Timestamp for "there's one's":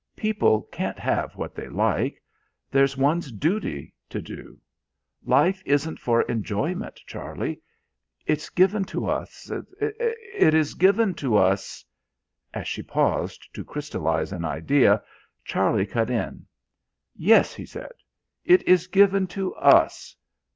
2.71-3.31